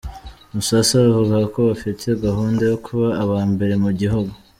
[0.53, 4.33] Musasa avuga ko bafite gahunda yo kuba aba mbere mu gihugu.